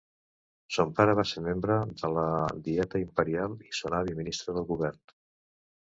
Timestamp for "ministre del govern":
4.25-5.03